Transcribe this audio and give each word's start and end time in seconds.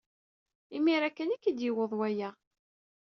Imir-a 0.75 1.09
kan 1.11 1.33
ay 1.33 1.39
k-id-yuweḍ 1.41 1.91
waya. 1.99 2.29